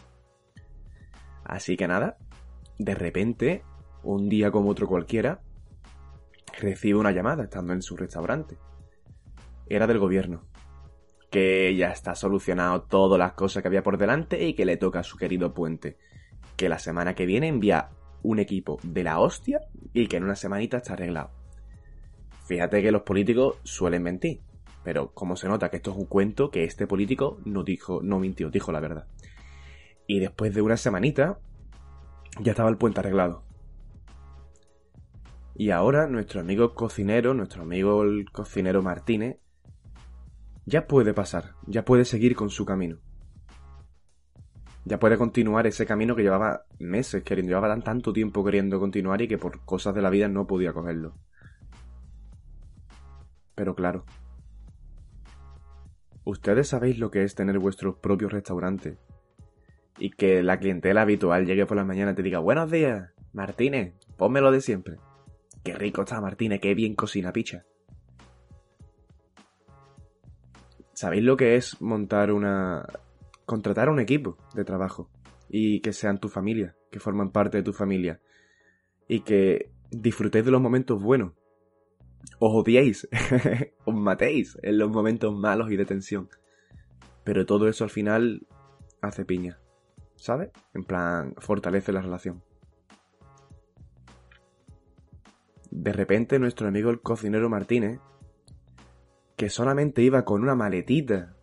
Así 1.44 1.78
que 1.78 1.88
nada, 1.88 2.18
de 2.80 2.96
repente, 2.96 3.64
un 4.04 4.30
día 4.30 4.50
como 4.50 4.70
otro 4.70 4.88
cualquiera, 4.88 5.42
recibe 6.60 7.00
una 7.00 7.12
llamada 7.12 7.44
estando 7.44 7.74
en 7.74 7.82
su 7.82 7.96
restaurante. 7.96 8.58
Era 9.68 9.88
del 9.88 10.00
gobierno. 10.00 10.48
que 11.30 11.76
ya 11.76 11.92
está 11.92 12.16
solucionado 12.16 12.84
todas 12.84 13.20
las 13.20 13.34
cosas 13.34 13.62
que 13.62 13.68
había 13.68 13.84
por 13.84 13.98
delante 13.98 14.46
y 14.46 14.54
que 14.54 14.64
le 14.64 14.78
toca 14.78 15.00
a 15.00 15.04
su 15.04 15.18
querido 15.18 15.54
puente. 15.54 15.98
Que 16.56 16.70
la 16.70 16.80
semana 16.80 17.14
que 17.14 17.26
viene 17.26 17.50
envía 17.50 17.90
un 18.26 18.40
equipo 18.40 18.80
de 18.84 19.04
la 19.04 19.20
hostia 19.20 19.62
y 19.94 20.08
que 20.08 20.18
en 20.18 20.24
una 20.24 20.36
semanita 20.36 20.78
está 20.78 20.94
arreglado. 20.94 21.32
Fíjate 22.46 22.82
que 22.82 22.92
los 22.92 23.04
políticos 23.04 23.58
suelen 23.64 24.04
mentir, 24.04 24.42
pero 24.84 25.12
como 25.14 25.36
se 25.36 25.48
nota 25.48 25.70
que 25.70 25.78
esto 25.78 25.92
es 25.92 25.98
un 25.98 26.06
cuento, 26.06 26.50
que 26.50 26.64
este 26.64 26.88
político 26.88 27.40
no 27.46 27.64
dijo, 27.64 28.02
no 28.04 28.20
mintió, 28.20 28.50
dijo 28.50 28.72
la 28.72 28.80
verdad. 28.80 29.08
Y 30.08 30.20
después 30.20 30.54
de 30.54 30.62
una 30.62 30.78
semanita, 30.78 31.40
ya 32.40 32.52
estaba 32.52 32.70
el 32.70 32.78
puente 32.78 33.00
arreglado. 33.00 33.44
Y 35.56 35.70
ahora 35.70 36.08
nuestro 36.08 36.42
amigo 36.42 36.74
cocinero, 36.74 37.34
nuestro 37.34 37.62
amigo 37.62 38.04
el 38.04 38.30
cocinero 38.32 38.82
Martínez, 38.82 39.38
ya 40.66 40.88
puede 40.88 41.14
pasar, 41.14 41.56
ya 41.66 41.86
puede 41.86 42.06
seguir 42.06 42.36
con 42.36 42.50
su 42.50 42.66
camino. 42.66 42.98
Ya 44.86 45.00
puede 45.00 45.18
continuar 45.18 45.66
ese 45.66 45.86
camino 45.86 46.16
que 46.16 46.22
llevaba 46.22 46.66
meses 46.78 47.24
queriendo, 47.24 47.50
llevaba 47.50 47.70
tan, 47.70 47.82
tanto 47.82 48.14
tiempo 48.14 48.46
queriendo 48.46 48.80
continuar 48.80 49.22
y 49.22 49.28
que 49.28 49.40
por 49.40 49.66
cosas 49.66 49.96
de 49.96 50.02
la 50.04 50.12
vida 50.12 50.28
no 50.28 50.46
podía 50.46 50.74
cogerlo. 50.74 51.16
Pero 53.56 53.74
claro, 53.74 54.06
ustedes 56.24 56.68
sabéis 56.68 57.00
lo 57.00 57.10
que 57.10 57.24
es 57.24 57.34
tener 57.34 57.58
vuestro 57.58 58.00
propio 58.00 58.30
restaurante 58.30 59.00
y 59.98 60.12
que 60.12 60.44
la 60.44 60.60
clientela 60.60 61.02
habitual 61.02 61.46
llegue 61.46 61.66
por 61.66 61.78
la 61.78 61.86
mañana 61.86 62.12
y 62.12 62.16
te 62.16 62.24
diga 62.24 62.40
buenos 62.40 62.70
días, 62.70 63.12
Martínez, 63.34 63.96
pónmelo 64.18 64.52
de 64.52 64.62
siempre. 64.62 64.98
Qué 65.64 65.74
rico 65.74 66.04
está 66.04 66.22
Martínez, 66.22 66.60
qué 66.62 66.76
bien 66.76 66.94
cocina 66.94 67.32
picha. 67.32 67.66
¿Sabéis 70.94 71.24
lo 71.24 71.36
que 71.36 71.56
es 71.56 71.82
montar 71.82 72.32
una... 72.32 72.86
contratar 73.46 73.90
un 73.90 74.00
equipo 74.00 74.38
de 74.54 74.66
trabajo 74.66 75.10
y 75.50 75.82
que 75.82 75.94
sean 75.94 76.20
tu 76.20 76.30
familia, 76.30 76.76
que 76.92 77.00
forman 77.00 77.32
parte 77.32 77.58
de 77.58 77.64
tu 77.64 77.74
familia 77.74 78.20
y 79.08 79.22
que 79.22 79.72
disfrutéis 79.92 80.46
de 80.46 80.52
los 80.52 80.62
momentos 80.62 81.02
buenos? 81.02 81.34
Os 82.40 82.52
odiéis, 82.54 83.08
os 83.86 83.96
matéis 83.96 84.58
en 84.64 84.78
los 84.78 84.90
momentos 84.90 85.34
malos 85.36 85.72
y 85.72 85.78
de 85.78 85.86
tensión. 85.86 86.30
Pero 87.24 87.46
todo 87.46 87.68
eso 87.68 87.84
al 87.84 87.90
final 87.90 88.48
hace 89.02 89.26
piña, 89.26 89.60
¿sabes? 90.16 90.52
En 90.74 90.84
plan, 90.84 91.34
fortalece 91.38 91.92
la 91.92 92.02
relación. 92.02 92.44
De 95.72 95.92
repente 95.92 96.40
nuestro 96.40 96.68
amigo 96.68 96.90
el 96.90 97.02
cocinero 97.02 97.50
Martínez, 97.50 98.00
que 99.36 99.50
solamente 99.50 100.02
iba 100.02 100.24
con 100.24 100.42
una 100.42 100.56
maletita 100.56 101.35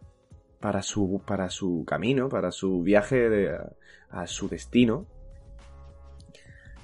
para 0.63 0.81
su, 0.81 1.21
para 1.27 1.51
su 1.51 1.85
camino, 1.87 2.31
para 2.31 2.51
su 2.53 2.83
viaje 2.83 3.51
a, 4.11 4.27
su 4.27 4.49
destino, 4.49 5.07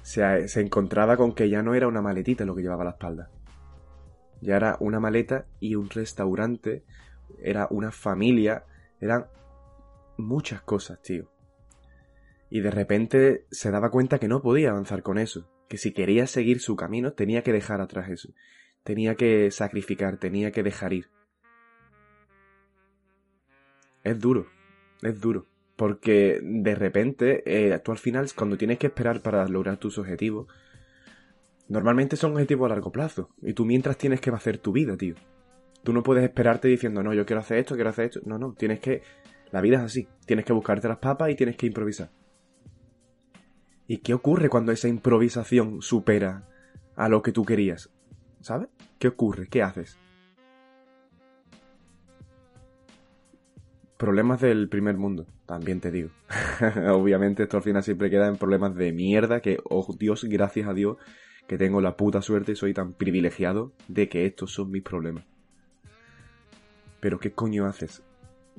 se, 0.03 0.47
se 0.47 0.61
encontraba 0.61 1.17
con 1.17 1.33
que 1.33 1.49
ya 1.49 1.63
no 1.63 1.73
era 1.73 1.87
una 1.87 2.01
maletita 2.01 2.45
lo 2.45 2.55
que 2.55 2.61
llevaba 2.61 2.83
a 2.83 2.85
la 2.85 2.91
espalda. 2.91 3.31
Ya 4.41 4.57
era 4.57 4.77
una 4.79 4.99
maleta 4.99 5.47
y 5.59 5.73
un 5.73 5.89
restaurante, 5.89 6.83
era 7.41 7.67
una 7.71 7.91
familia, 7.91 8.65
eran 8.99 9.25
muchas 10.17 10.61
cosas, 10.61 11.01
tío. 11.01 11.31
Y 12.51 12.61
de 12.61 12.71
repente 12.71 13.45
se 13.49 13.71
daba 13.71 13.89
cuenta 13.89 14.19
que 14.19 14.27
no 14.27 14.41
podía 14.41 14.69
avanzar 14.69 15.01
con 15.01 15.17
eso 15.17 15.49
que 15.69 15.77
si 15.77 15.93
quería 15.93 16.27
seguir 16.27 16.59
su 16.59 16.75
camino 16.75 17.13
tenía 17.13 17.43
que 17.43 17.53
dejar 17.53 17.79
atrás 17.79 18.09
eso, 18.09 18.33
tenía 18.83 19.15
que 19.15 19.51
sacrificar, 19.51 20.17
tenía 20.17 20.51
que 20.51 20.63
dejar 20.63 20.93
ir. 20.93 21.09
Es 24.09 24.19
duro, 24.19 24.47
es 25.03 25.21
duro, 25.21 25.45
porque 25.75 26.39
de 26.41 26.73
repente 26.73 27.43
eh, 27.45 27.77
tú 27.77 27.91
al 27.91 27.99
final 27.99 28.27
cuando 28.35 28.57
tienes 28.57 28.79
que 28.79 28.87
esperar 28.87 29.21
para 29.21 29.47
lograr 29.47 29.77
tus 29.77 29.99
objetivos, 29.99 30.47
normalmente 31.67 32.15
son 32.15 32.31
objetivos 32.31 32.65
a 32.65 32.69
largo 32.73 32.91
plazo, 32.91 33.29
y 33.43 33.53
tú 33.53 33.65
mientras 33.65 33.99
tienes 33.99 34.19
que 34.19 34.31
hacer 34.31 34.57
tu 34.57 34.71
vida, 34.71 34.97
tío. 34.97 35.13
Tú 35.83 35.93
no 35.93 36.01
puedes 36.01 36.23
esperarte 36.23 36.67
diciendo, 36.67 37.03
no, 37.03 37.13
yo 37.13 37.23
quiero 37.23 37.41
hacer 37.41 37.59
esto, 37.59 37.75
quiero 37.75 37.91
hacer 37.91 38.05
esto. 38.05 38.21
No, 38.25 38.39
no, 38.39 38.53
tienes 38.53 38.79
que... 38.79 39.03
La 39.51 39.61
vida 39.61 39.77
es 39.77 39.83
así. 39.83 40.07
Tienes 40.25 40.43
que 40.43 40.53
buscarte 40.53 40.87
las 40.87 40.97
papas 40.97 41.29
y 41.29 41.35
tienes 41.35 41.55
que 41.55 41.67
improvisar. 41.67 42.09
¿Y 43.87 43.99
qué 43.99 44.15
ocurre 44.15 44.49
cuando 44.49 44.71
esa 44.71 44.87
improvisación 44.87 45.83
supera 45.83 46.47
a 46.95 47.09
lo 47.09 47.21
que 47.21 47.31
tú 47.31 47.45
querías? 47.45 47.91
¿Sabes? 48.41 48.69
¿Qué 48.97 49.07
ocurre? 49.07 49.47
¿Qué 49.47 49.63
haces? 49.63 49.97
Problemas 53.99 54.39
del 54.39 54.69
primer 54.69 54.95
mundo, 54.95 55.27
también 55.45 55.81
te 55.81 55.91
digo. 55.91 56.11
Obviamente 56.89 57.43
esto 57.43 57.57
al 57.57 57.63
final 57.63 57.83
siempre 57.83 58.09
queda 58.09 58.29
en 58.29 58.37
problemas 58.37 58.73
de 58.73 58.93
mierda 58.93 59.41
que, 59.41 59.57
oh 59.65 59.93
Dios, 59.99 60.23
gracias 60.23 60.69
a 60.69 60.73
Dios, 60.73 60.95
que 61.49 61.57
tengo 61.57 61.81
la 61.81 61.97
puta 61.97 62.21
suerte 62.21 62.53
y 62.53 62.55
soy 62.55 62.73
tan 62.73 62.93
privilegiado 62.93 63.73
de 63.89 64.07
que 64.07 64.25
estos 64.25 64.53
son 64.53 64.71
mis 64.71 64.83
problemas. 64.83 65.25
Pero 67.01 67.19
¿qué 67.19 67.33
coño 67.33 67.65
haces? 67.65 68.01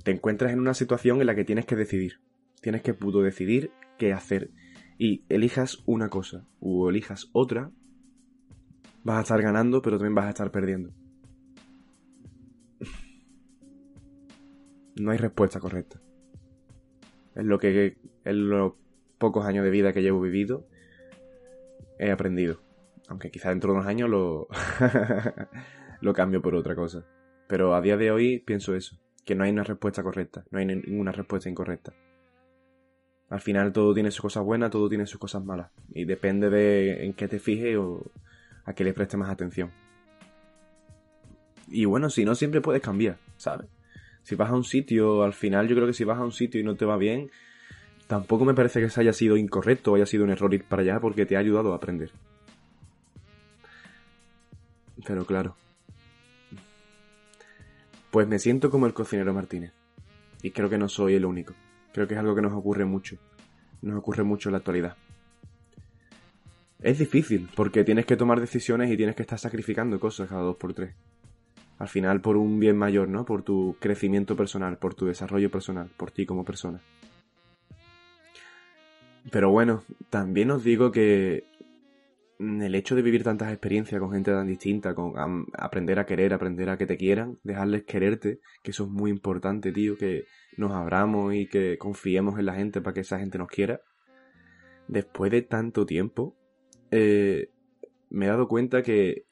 Te 0.05 0.11
encuentras 0.11 0.53
en 0.53 0.61
una 0.61 0.75
situación 0.75 1.23
en 1.23 1.27
la 1.27 1.35
que 1.35 1.47
tienes 1.47 1.65
que 1.65 1.75
decidir. 1.75 2.21
Tienes 2.61 2.83
que 2.83 2.93
puto 2.93 3.23
decidir 3.23 3.71
qué 3.97 4.13
hacer 4.13 4.51
y 4.99 5.25
elijas 5.31 5.79
una 5.87 6.11
cosa 6.11 6.45
o 6.61 6.91
elijas 6.91 7.31
otra, 7.33 7.71
vas 9.05 9.17
a 9.17 9.23
estar 9.23 9.41
ganando, 9.41 9.81
pero 9.81 9.97
también 9.97 10.15
vas 10.15 10.27
a 10.27 10.31
estar 10.31 10.51
perdiendo. 10.51 10.93
No 15.01 15.13
hay 15.13 15.19
respuesta 15.19 15.61
correcta. 15.61 15.99
Es 17.35 17.45
lo 17.45 17.59
que 17.59 17.97
en 18.25 18.51
los 18.51 18.75
pocos 19.17 19.47
años 19.47 19.65
de 19.65 19.71
vida 19.71 19.95
que 19.95 20.03
llevo 20.03 20.21
vivido 20.21 20.67
he 21.99 22.11
aprendido. 22.11 22.61
Aunque 23.09 23.31
quizá 23.31 23.49
dentro 23.49 23.73
de 23.73 23.79
unos 23.79 23.89
años 23.89 24.11
lo, 24.11 24.47
lo 26.03 26.13
cambio 26.13 26.43
por 26.43 26.55
otra 26.55 26.75
cosa. 26.75 27.07
Pero 27.49 27.75
a 27.75 27.81
día 27.81 27.97
de 27.97 28.11
hoy 28.11 28.41
pienso 28.41 28.75
eso, 28.75 28.99
que 29.25 29.35
no 29.35 29.45
hay 29.45 29.51
una 29.51 29.65
respuesta 29.65 30.03
correcta, 30.03 30.45
no 30.51 30.59
hay 30.59 30.67
ninguna 30.67 31.13
respuesta 31.13 31.49
incorrecta. 31.49 31.95
Al 33.31 33.41
final 33.41 33.73
todo 33.73 33.95
tiene 33.95 34.11
sus 34.11 34.21
cosas 34.21 34.45
buenas, 34.45 34.71
todo 34.71 34.89
tiene 34.89 35.07
sus 35.07 35.19
cosas 35.19 35.43
malas. 35.43 35.71
Y 35.89 36.05
depende 36.05 36.51
de 36.51 37.07
en 37.07 37.15
qué 37.15 37.27
te 37.27 37.39
fijes 37.39 37.77
o 37.79 38.05
a 38.65 38.75
qué 38.75 38.85
le 38.85 38.93
prestes 38.93 39.19
más 39.19 39.31
atención. 39.31 39.73
Y 41.69 41.87
bueno, 41.87 42.11
si 42.11 42.25
no, 42.25 42.35
siempre 42.35 42.61
puedes 42.61 42.83
cambiar, 42.83 43.17
¿sabes? 43.37 43.69
Si 44.31 44.37
vas 44.37 44.51
a 44.51 44.55
un 44.55 44.63
sitio, 44.63 45.25
al 45.25 45.33
final 45.33 45.67
yo 45.67 45.75
creo 45.75 45.89
que 45.89 45.93
si 45.93 46.05
vas 46.05 46.17
a 46.17 46.23
un 46.23 46.31
sitio 46.31 46.61
y 46.61 46.63
no 46.63 46.77
te 46.77 46.85
va 46.85 46.97
bien, 46.97 47.33
tampoco 48.07 48.45
me 48.45 48.55
parece 48.55 48.79
que 48.79 48.87
eso 48.87 49.01
haya 49.01 49.13
sido 49.13 49.37
incorrecto 49.37 49.91
o 49.91 49.97
haya 49.97 50.07
sido 50.07 50.23
un 50.23 50.31
error 50.31 50.55
ir 50.55 50.63
para 50.63 50.83
allá 50.83 51.01
porque 51.01 51.27
te 51.27 51.35
ha 51.35 51.41
ayudado 51.41 51.73
a 51.73 51.77
aprender. 51.79 52.13
Pero 55.05 55.25
claro. 55.25 55.57
Pues 58.13 58.29
me 58.29 58.39
siento 58.39 58.71
como 58.71 58.87
el 58.87 58.95
cocinero 58.95 59.35
Martínez. 59.35 59.73
Y 60.45 60.53
creo 60.53 60.71
que 60.71 60.79
no 60.79 60.89
soy 60.89 61.15
el 61.15 61.25
único. 61.25 61.55
Creo 61.93 62.07
que 62.07 62.15
es 62.15 62.21
algo 62.21 62.37
que 62.37 62.43
nos 62.43 62.53
ocurre 62.53 62.85
mucho. 62.85 63.17
Nos 63.83 63.99
ocurre 63.99 64.23
mucho 64.23 64.49
en 64.49 64.53
la 64.53 64.59
actualidad. 64.59 64.97
Es 66.81 67.01
difícil, 67.01 67.49
porque 67.57 67.83
tienes 67.83 68.07
que 68.07 68.17
tomar 68.17 68.39
decisiones 68.39 68.93
y 68.93 68.97
tienes 68.97 69.17
que 69.17 69.23
estar 69.23 69.41
sacrificando 69.41 69.99
cosas 69.99 70.29
cada 70.29 70.43
dos 70.43 70.55
por 70.55 70.73
tres. 70.73 70.95
Al 71.81 71.89
final 71.89 72.21
por 72.21 72.37
un 72.37 72.61
bien 72.61 72.77
mayor, 72.77 73.09
¿no? 73.09 73.25
Por 73.25 73.43
tu 73.43 73.75
crecimiento 73.81 74.37
personal, 74.37 74.77
por 74.77 74.95
tu 74.95 75.07
desarrollo 75.07 75.51
personal, 75.51 75.89
por 75.97 76.11
ti 76.11 76.27
como 76.27 76.45
persona. 76.45 76.79
Pero 79.33 79.51
bueno, 79.51 79.83
también 80.11 80.51
os 80.51 80.63
digo 80.63 80.93
que 80.93 81.45
el 82.39 82.75
hecho 82.75 82.95
de 82.95 83.01
vivir 83.01 83.25
tantas 83.25 83.51
experiencias 83.51 83.99
con 83.99 84.13
gente 84.13 84.31
tan 84.31 84.47
distinta, 84.47 84.95
con 84.95 85.47
aprender 85.55 85.99
a 85.99 86.05
querer, 86.05 86.35
aprender 86.35 86.69
a 86.69 86.77
que 86.77 86.85
te 86.85 86.99
quieran, 86.99 87.39
dejarles 87.45 87.85
quererte, 87.85 88.41
que 88.63 88.73
eso 88.73 88.85
es 88.85 88.91
muy 88.91 89.11
importante, 89.11 89.73
tío, 89.73 89.97
que 89.97 90.25
nos 90.59 90.73
abramos 90.73 91.33
y 91.35 91.47
que 91.47 91.79
confiemos 91.79 92.39
en 92.39 92.45
la 92.45 92.55
gente 92.57 92.83
para 92.83 92.93
que 92.93 93.01
esa 93.01 93.19
gente 93.19 93.39
nos 93.39 93.49
quiera. 93.49 93.81
Después 94.87 95.31
de 95.31 95.41
tanto 95.41 95.87
tiempo, 95.87 96.37
eh, 96.91 97.49
me 98.11 98.27
he 98.27 98.29
dado 98.29 98.49
cuenta 98.49 98.83
que, 98.83 99.25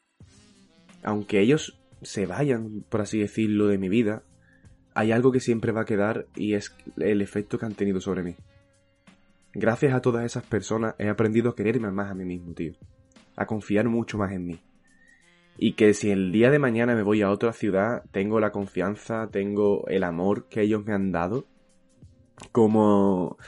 aunque 1.02 1.40
ellos 1.40 1.77
se 2.02 2.26
vayan, 2.26 2.84
por 2.88 3.00
así 3.00 3.18
decirlo, 3.18 3.68
de 3.68 3.78
mi 3.78 3.88
vida, 3.88 4.22
hay 4.94 5.12
algo 5.12 5.32
que 5.32 5.40
siempre 5.40 5.72
va 5.72 5.82
a 5.82 5.86
quedar 5.86 6.26
y 6.34 6.54
es 6.54 6.74
el 6.98 7.22
efecto 7.22 7.58
que 7.58 7.66
han 7.66 7.74
tenido 7.74 8.00
sobre 8.00 8.22
mí. 8.22 8.36
Gracias 9.54 9.94
a 9.94 10.00
todas 10.00 10.24
esas 10.24 10.44
personas 10.44 10.94
he 10.98 11.08
aprendido 11.08 11.50
a 11.50 11.56
quererme 11.56 11.90
más 11.90 12.10
a 12.10 12.14
mí 12.14 12.24
mismo, 12.24 12.52
tío 12.54 12.74
a 13.38 13.46
confiar 13.46 13.88
mucho 13.88 14.18
más 14.18 14.32
en 14.32 14.46
mí. 14.46 14.60
Y 15.58 15.74
que 15.74 15.94
si 15.94 16.10
el 16.10 16.32
día 16.32 16.50
de 16.50 16.58
mañana 16.58 16.94
me 16.94 17.02
voy 17.02 17.22
a 17.22 17.30
otra 17.30 17.52
ciudad, 17.52 18.02
tengo 18.10 18.40
la 18.40 18.50
confianza, 18.50 19.28
tengo 19.30 19.86
el 19.86 20.02
amor 20.02 20.48
que 20.48 20.62
ellos 20.62 20.84
me 20.84 20.92
han 20.92 21.12
dado, 21.12 21.46
como, 22.50 23.38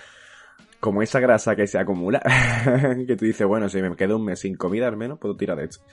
como 0.79 1.03
esa 1.03 1.19
grasa 1.19 1.57
que 1.57 1.67
se 1.67 1.79
acumula, 1.79 2.21
que 3.07 3.17
tú 3.17 3.25
dices, 3.25 3.47
bueno, 3.47 3.69
si 3.69 3.83
me 3.83 3.95
quedo 3.97 4.17
un 4.17 4.25
mes 4.25 4.41
sin 4.41 4.55
comida 4.55 4.87
al 4.87 4.97
menos, 4.97 5.19
puedo 5.19 5.37
tirar 5.37 5.59
de 5.59 5.65
esto. 5.65 5.85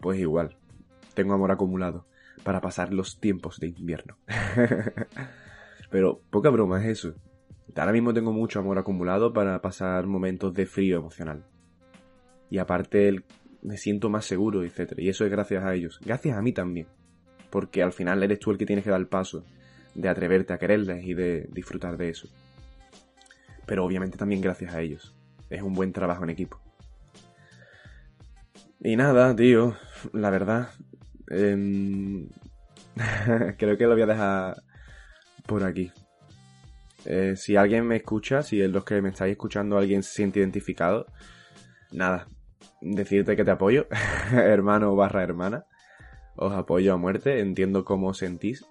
Pues 0.00 0.18
igual, 0.18 0.56
tengo 1.14 1.34
amor 1.34 1.50
acumulado. 1.52 2.06
para 2.44 2.60
pasar 2.60 2.92
los 2.92 3.20
tiempos 3.20 3.60
de 3.60 3.68
invierno. 3.68 4.16
Pero 5.90 6.22
poca 6.30 6.50
broma 6.50 6.80
es 6.80 6.98
eso. 6.98 7.14
Ahora 7.76 7.92
mismo 7.92 8.12
tengo 8.12 8.32
mucho 8.32 8.58
amor 8.58 8.78
acumulado 8.78 9.32
para 9.32 9.60
pasar 9.60 10.06
momentos 10.06 10.52
de 10.54 10.66
frío 10.66 10.96
emocional. 10.96 11.44
Y 12.50 12.58
aparte 12.58 13.22
me 13.62 13.76
siento 13.76 14.10
más 14.10 14.24
seguro, 14.24 14.64
etc. 14.64 14.94
Y 14.98 15.08
eso 15.08 15.24
es 15.24 15.30
gracias 15.30 15.64
a 15.64 15.74
ellos. 15.74 16.00
Gracias 16.04 16.36
a 16.36 16.42
mí 16.42 16.52
también. 16.52 16.86
Porque 17.50 17.82
al 17.82 17.92
final 17.92 18.22
eres 18.22 18.40
tú 18.40 18.50
el 18.50 18.58
que 18.58 18.66
tienes 18.66 18.84
que 18.84 18.90
dar 18.90 19.00
el 19.00 19.06
paso 19.06 19.44
de 19.94 20.08
atreverte 20.08 20.52
a 20.52 20.58
quererles 20.58 21.04
y 21.04 21.14
de 21.14 21.48
disfrutar 21.52 21.96
de 21.96 22.10
eso. 22.10 22.28
Pero 23.66 23.84
obviamente 23.84 24.18
también 24.18 24.40
gracias 24.40 24.74
a 24.74 24.80
ellos. 24.80 25.14
Es 25.48 25.62
un 25.62 25.74
buen 25.74 25.92
trabajo 25.92 26.24
en 26.24 26.30
equipo. 26.30 26.60
Y 28.80 28.96
nada, 28.96 29.34
tío, 29.36 29.76
la 30.12 30.30
verdad. 30.30 30.70
Em, 31.32 32.28
creo 33.58 33.76
que 33.78 33.84
lo 33.84 33.94
voy 33.94 34.02
a 34.02 34.06
dejar 34.06 34.62
por 35.46 35.64
aquí. 35.64 35.90
Eh, 37.04 37.34
si 37.36 37.56
alguien 37.56 37.86
me 37.86 37.96
escucha, 37.96 38.42
si 38.42 38.58
los 38.68 38.84
que 38.84 39.00
me 39.00 39.08
estáis 39.08 39.32
escuchando 39.32 39.78
alguien 39.78 40.02
se 40.02 40.12
siente 40.12 40.40
identificado, 40.40 41.06
nada, 41.90 42.28
decirte 42.80 43.34
que 43.34 43.44
te 43.44 43.50
apoyo, 43.50 43.86
hermano 44.32 44.94
barra 44.94 45.22
hermana. 45.22 45.64
Os 46.36 46.52
apoyo 46.52 46.94
a 46.94 46.96
muerte, 46.96 47.40
entiendo 47.40 47.84
cómo 47.84 48.08
os 48.08 48.18
sentís. 48.18 48.64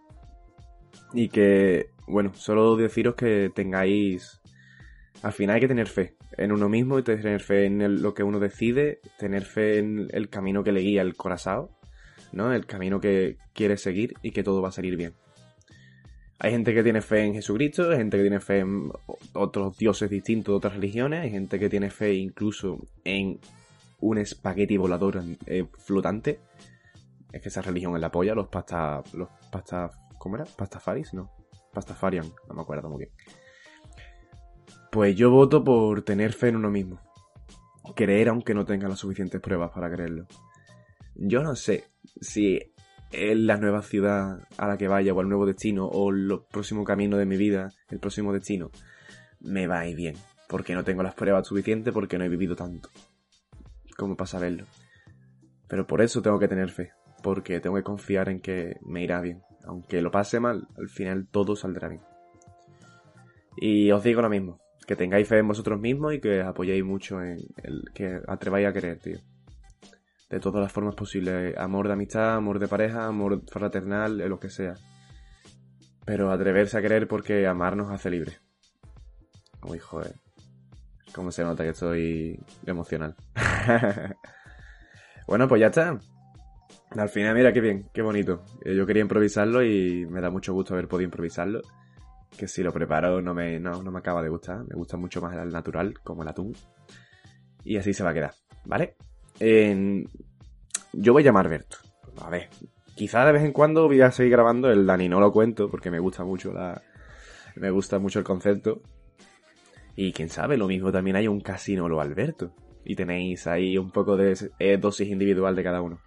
Y 1.13 1.30
que, 1.30 1.89
bueno, 2.08 2.34
solo 2.34 2.75
deciros 2.75 3.15
que 3.15 3.51
tengáis... 3.53 4.39
Al 5.22 5.34
final 5.34 5.56
hay 5.56 5.62
que 5.62 5.68
tener 5.68 5.88
fe 5.88 6.15
en 6.38 6.51
uno 6.51 6.70
mismo 6.70 6.98
y 6.98 7.03
tener 7.03 7.41
fe 7.41 7.65
en 7.65 8.01
lo 8.01 8.13
que 8.15 8.24
uno 8.24 8.39
decide, 8.39 9.01
tener 9.20 9.44
fe 9.44 9.77
en 9.77 10.08
el 10.12 10.30
camino 10.30 10.63
que 10.63 10.72
le 10.72 10.80
guía 10.80 11.03
el 11.03 11.15
corazón, 11.15 11.70
¿no? 12.31 12.53
El 12.53 12.65
camino 12.65 13.00
que 13.00 13.38
quiere 13.53 13.77
seguir 13.77 14.13
y 14.21 14.31
que 14.31 14.43
todo 14.43 14.61
va 14.61 14.69
a 14.69 14.73
salir 14.73 14.97
bien. 14.97 15.13
Hay 16.39 16.51
gente 16.51 16.73
que 16.73 16.81
tiene 16.81 17.01
fe 17.01 17.23
en 17.23 17.33
Jesucristo, 17.35 17.91
hay 17.91 17.97
gente 17.97 18.17
que 18.17 18.23
tiene 18.23 18.39
fe 18.39 18.59
en 18.59 18.91
otros 19.33 19.77
dioses 19.77 20.09
distintos 20.09 20.53
de 20.53 20.57
otras 20.57 20.73
religiones, 20.73 21.21
hay 21.21 21.29
gente 21.29 21.59
que 21.59 21.69
tiene 21.69 21.91
fe 21.91 22.15
incluso 22.15 22.79
en 23.03 23.39
un 24.00 24.17
espagueti 24.17 24.77
volador 24.77 25.21
eh, 25.45 25.67
flotante. 25.77 26.39
Es 27.31 27.41
que 27.41 27.50
esa 27.50 27.61
religión 27.61 27.95
es 27.95 28.01
la 28.01 28.11
polla, 28.11 28.33
los 28.33 28.47
pasta. 28.47 29.03
Los 29.13 29.29
pasta. 29.51 29.91
¿Cómo 30.17 30.35
era? 30.35 30.45
¿Pastafaris? 30.45 31.13
No. 31.13 31.31
Pastafarian, 31.73 32.25
no 32.50 32.55
me 32.55 32.61
acuerdo 32.61 32.89
muy 32.89 33.05
bien. 33.05 33.11
Pues 34.91 35.15
yo 35.15 35.31
voto 35.31 35.63
por 35.63 36.01
tener 36.01 36.33
fe 36.33 36.50
en 36.50 36.57
uno 36.57 36.69
mismo. 36.69 37.00
Creer 37.95 38.29
aunque 38.29 38.53
no 38.53 38.65
tenga 38.65 38.89
las 38.89 39.00
suficientes 39.00 39.39
pruebas 39.39 39.71
para 39.71 39.89
creerlo. 39.89 40.25
Yo 41.15 41.44
no 41.44 41.56
sé 41.56 41.86
si 42.20 42.60
en 43.12 43.48
la 43.48 43.58
nueva 43.58 43.82
ciudad 43.82 44.48
a 44.58 44.68
la 44.68 44.77
que 44.77 44.88
vaya 44.88 45.13
o 45.13 45.22
el 45.22 45.27
nuevo 45.27 45.46
destino 45.46 45.86
o 45.86 46.12
el 46.12 46.30
próximo 46.51 46.84
camino 46.84 47.18
de 47.18 47.25
mi 47.25 47.38
vida, 47.38 47.72
el 47.89 48.00
próximo 48.00 48.34
destino, 48.34 48.72
me 49.41 49.68
va 49.68 49.80
a 49.80 49.88
ir 49.88 49.96
bien. 49.96 50.15
Porque 50.48 50.74
no 50.74 50.84
tengo 50.84 51.03
las 51.03 51.13
pruebas 51.13 51.48
suficientes, 51.48 51.94
porque 51.94 52.18
no 52.18 52.25
he 52.25 52.30
vivido 52.30 52.56
tanto 52.56 52.89
como 54.01 54.18
para 54.18 54.27
saberlo. 54.27 54.65
Pero 55.68 55.86
por 55.86 56.01
eso 56.01 56.22
tengo 56.22 56.39
que 56.39 56.48
tener 56.48 56.70
fe, 56.70 56.91
porque 57.22 57.60
tengo 57.60 57.75
que 57.75 57.84
confiar 57.84 58.30
en 58.30 58.41
que 58.41 58.77
me 58.82 59.03
irá 59.03 59.22
bien. 59.22 59.41
Aunque 59.63 60.01
lo 60.01 60.10
pase 60.10 60.39
mal, 60.39 60.68
al 60.75 60.89
final 60.89 61.27
todo 61.30 61.56
saldrá 61.56 61.88
bien. 61.88 62.01
Y 63.58 63.91
os 63.91 64.03
digo 64.03 64.22
lo 64.22 64.30
mismo, 64.30 64.60
que 64.88 64.96
tengáis 64.96 65.27
fe 65.27 65.38
en 65.38 65.48
vosotros 65.48 65.80
mismos 65.80 66.15
y 66.15 66.20
que 66.20 66.41
apoyéis 66.41 66.84
mucho 66.84 67.22
en 67.22 67.38
el 67.63 67.84
que 67.94 68.20
atreváis 68.27 68.68
a 68.68 68.74
querer, 68.74 68.98
tío. 68.98 69.20
De 70.31 70.39
todas 70.39 70.61
las 70.61 70.71
formas 70.71 70.95
posibles. 70.95 71.55
Amor 71.57 71.88
de 71.88 71.93
amistad, 71.93 72.35
amor 72.35 72.57
de 72.57 72.67
pareja, 72.67 73.05
amor 73.05 73.43
fraternal, 73.47 74.17
lo 74.17 74.39
que 74.39 74.50
sea. 74.50 74.73
Pero 76.05 76.31
atreverse 76.31 76.77
a 76.77 76.81
querer 76.81 77.07
porque 77.07 77.45
amar 77.45 77.75
nos 77.75 77.91
hace 77.91 78.09
libre. 78.09 78.39
Uy, 79.63 79.77
joder. 79.77 80.15
Cómo 81.13 81.32
se 81.32 81.43
nota 81.43 81.63
que 81.63 81.69
estoy 81.69 82.39
emocional. 82.65 83.15
bueno, 85.27 85.47
pues 85.47 85.62
ya 85.62 85.67
está. 85.67 85.99
Al 86.91 87.10
final, 87.10 87.36
mira 87.36 87.53
qué 87.53 87.62
bien, 87.62 87.89
qué 87.93 88.01
bonito. 88.01 88.43
Eh, 88.65 88.75
yo 88.75 88.86
quería 88.86 89.01
improvisarlo 89.01 89.63
y 89.63 90.06
me 90.10 90.21
da 90.21 90.29
mucho 90.29 90.53
gusto 90.53 90.73
haber 90.73 90.88
podido 90.88 91.06
improvisarlo 91.06 91.62
que 92.38 92.47
si 92.47 92.63
lo 92.63 92.71
preparo 92.71 93.21
no 93.21 93.34
me, 93.34 93.60
no, 93.60 93.82
me 93.82 93.99
acaba 93.99 94.21
de 94.21 94.29
gustar. 94.29 94.63
Me 94.65 94.75
gusta 94.75 94.97
mucho 94.97 95.21
más 95.21 95.36
el 95.36 95.49
natural, 95.49 95.99
como 96.03 96.23
el 96.23 96.29
atún. 96.29 96.56
Y 97.63 97.77
así 97.77 97.93
se 97.93 98.03
va 98.03 98.12
a 98.12 98.13
quedar, 98.13 98.34
¿vale? 98.65 98.95
Yo 100.93 101.13
voy 101.13 101.23
a 101.23 101.25
llamar 101.25 101.49
Berto. 101.49 101.77
A 102.21 102.30
ver, 102.30 102.49
quizá 102.95 103.25
de 103.25 103.32
vez 103.32 103.43
en 103.43 103.54
cuando 103.54 103.88
voy 103.88 104.01
a 104.01 104.12
seguir 104.12 104.34
grabando 104.34 104.69
el 104.69 104.86
Dani, 104.86 105.10
no 105.10 105.19
lo 105.19 105.32
cuento 105.32 105.69
porque 105.69 105.89
me 105.89 105.99
gusta 105.99 106.23
mucho 106.23 106.54
la... 106.54 106.82
Me 107.56 107.69
gusta 107.69 107.99
mucho 107.99 108.19
el 108.19 108.25
concepto. 108.25 108.82
Y 109.95 110.13
quién 110.13 110.30
sabe, 110.30 110.58
lo 110.58 110.67
mismo 110.67 110.91
también 110.91 111.15
hay 111.15 111.27
un 111.27 111.41
casino 111.41 111.89
lo 111.89 111.99
Alberto. 111.99 112.54
Y 112.86 112.95
tenéis 112.95 113.47
ahí 113.47 113.77
un 113.77 113.91
poco 113.91 114.15
de 114.15 114.38
eh, 114.60 114.77
dosis 114.77 115.10
individual 115.10 115.56
de 115.56 115.63
cada 115.63 115.82
uno. 115.82 115.99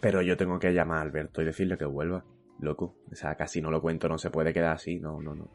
Pero 0.00 0.22
yo 0.22 0.36
tengo 0.36 0.58
que 0.58 0.72
llamar 0.72 0.98
a 0.98 1.02
Alberto 1.02 1.42
y 1.42 1.44
decirle 1.44 1.78
que 1.78 1.84
vuelva 1.84 2.24
loco. 2.60 2.96
O 3.10 3.14
sea, 3.14 3.34
casi 3.34 3.60
no 3.60 3.70
lo 3.70 3.80
cuento, 3.80 4.08
no 4.08 4.18
se 4.18 4.30
puede 4.30 4.52
quedar 4.52 4.74
así, 4.74 4.98
no, 4.98 5.20
no, 5.20 5.34
no. 5.34 5.48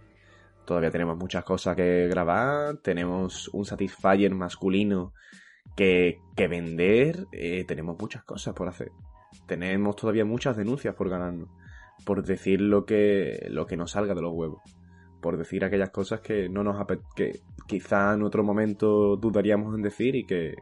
Todavía 0.65 0.91
tenemos 0.91 1.17
muchas 1.17 1.43
cosas 1.43 1.75
que 1.75 2.07
grabar, 2.07 2.77
tenemos 2.77 3.49
un 3.49 3.65
Satisfyer 3.65 4.33
masculino 4.33 5.13
que, 5.75 6.19
vender, 6.37 7.27
eh, 7.31 7.65
tenemos 7.65 7.97
muchas 7.99 8.23
cosas 8.23 8.53
por 8.53 8.67
hacer. 8.67 8.91
Tenemos 9.47 9.95
todavía 9.95 10.25
muchas 10.25 10.55
denuncias 10.55 10.95
por 10.95 11.09
ganarnos, 11.09 11.49
por 12.05 12.23
decir 12.23 12.61
lo 12.61 12.85
que, 12.85 13.47
lo 13.49 13.65
que 13.65 13.77
nos 13.77 13.91
salga 13.91 14.13
de 14.13 14.21
los 14.21 14.33
huevos, 14.33 14.61
por 15.21 15.37
decir 15.37 15.65
aquellas 15.65 15.89
cosas 15.89 16.21
que 16.21 16.49
no 16.49 16.63
nos 16.63 16.75
que 17.15 17.41
quizá 17.67 18.13
en 18.13 18.23
otro 18.23 18.43
momento 18.43 19.17
dudaríamos 19.17 19.75
en 19.75 19.81
decir 19.81 20.15
y 20.15 20.25
que 20.25 20.55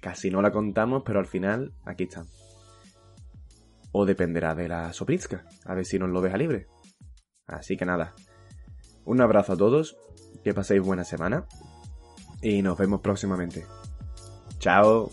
casi 0.00 0.30
no 0.30 0.42
la 0.42 0.50
contamos, 0.50 1.02
pero 1.04 1.20
al 1.20 1.26
final 1.26 1.72
aquí 1.84 2.04
están 2.04 2.26
o 3.92 4.04
dependerá 4.04 4.54
de 4.54 4.68
la 4.68 4.92
Sopritska, 4.92 5.44
a 5.64 5.74
ver 5.74 5.84
si 5.84 5.98
nos 5.98 6.10
lo 6.10 6.20
deja 6.20 6.36
libre. 6.36 6.66
Así 7.46 7.76
que 7.76 7.84
nada, 7.84 8.14
un 9.04 9.20
abrazo 9.20 9.54
a 9.54 9.56
todos, 9.56 9.96
que 10.44 10.54
paséis 10.54 10.82
buena 10.82 11.04
semana 11.04 11.46
y 12.42 12.62
nos 12.62 12.76
vemos 12.78 13.00
próximamente. 13.00 13.64
Chao. 14.60 15.10